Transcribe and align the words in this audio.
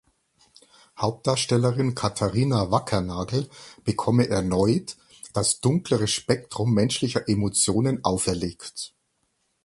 Hauptdarstellerin 0.97 1.93
Katharina 1.93 2.71
Wackernagel 2.71 3.47
bekomme 3.83 4.27
erneut 4.29 4.97
„das 5.33 5.59
dunklere 5.61 6.07
Spektrum 6.07 6.73
menschlicher 6.73 7.29
Emotionen 7.29 8.03
auferlegt“. 8.03 8.95